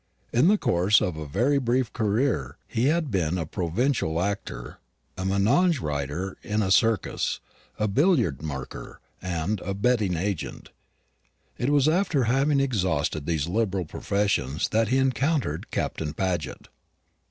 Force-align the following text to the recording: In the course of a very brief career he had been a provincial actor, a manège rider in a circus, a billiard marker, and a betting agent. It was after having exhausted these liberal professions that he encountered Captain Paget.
In 0.33 0.47
the 0.47 0.57
course 0.57 0.99
of 0.99 1.15
a 1.15 1.27
very 1.27 1.59
brief 1.59 1.93
career 1.93 2.57
he 2.67 2.85
had 2.85 3.11
been 3.11 3.37
a 3.37 3.45
provincial 3.45 4.19
actor, 4.19 4.79
a 5.15 5.21
manège 5.21 5.79
rider 5.79 6.39
in 6.41 6.63
a 6.63 6.71
circus, 6.71 7.39
a 7.77 7.87
billiard 7.87 8.41
marker, 8.41 8.99
and 9.21 9.59
a 9.61 9.75
betting 9.75 10.15
agent. 10.15 10.69
It 11.59 11.69
was 11.69 11.87
after 11.87 12.23
having 12.23 12.59
exhausted 12.59 13.27
these 13.27 13.45
liberal 13.47 13.85
professions 13.85 14.69
that 14.69 14.87
he 14.87 14.97
encountered 14.97 15.69
Captain 15.69 16.13
Paget. 16.15 16.67